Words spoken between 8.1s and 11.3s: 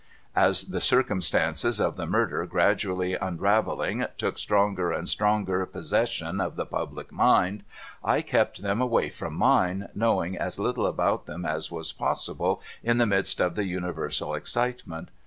kept them away from mine by knowing as little about